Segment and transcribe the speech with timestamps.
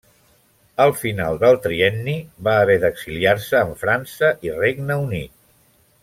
[0.85, 2.15] Al final del Trienni,
[2.49, 5.35] va haver d'exiliar-se en França i Regne Unit.